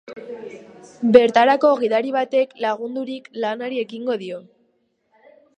Bertako 1.17 1.71
gidari 1.83 2.15
batek 2.17 2.57
lagundurik 2.65 3.31
lanari 3.45 3.81
ekingo 3.85 4.21
dio. 4.27 4.45